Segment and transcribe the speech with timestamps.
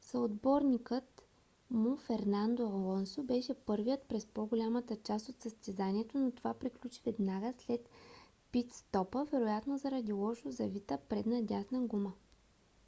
[0.00, 1.22] съотборникът
[1.70, 7.54] му фернандо алонсо беше първи през по- голямата част от състезанието но това приключи веднага
[7.58, 7.88] след
[8.52, 12.12] пит- стопа вероятно заради лошо завита предна дясна гума